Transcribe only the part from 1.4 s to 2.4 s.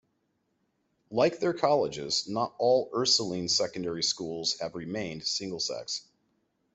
colleges,